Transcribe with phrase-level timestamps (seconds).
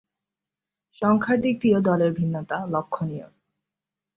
[1.01, 3.27] সংখ্যার দিক দিয়েও দলের ভিন্নতা লক্ষ্যণীয়।